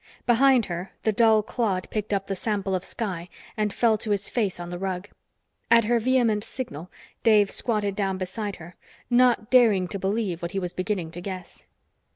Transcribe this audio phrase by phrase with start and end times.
[0.25, 4.31] Behind her, the dull clod picked up the sample of sky and fell to his
[4.31, 5.07] face on the rug.
[5.69, 6.89] At her vehement signal,
[7.21, 8.75] Dave squatted down beside her,
[9.11, 11.67] not daring to believe what he was beginning to guess.